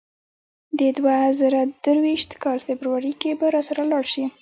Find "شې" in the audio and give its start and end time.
4.13-4.25